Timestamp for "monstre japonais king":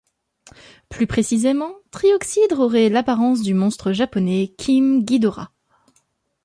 3.53-5.05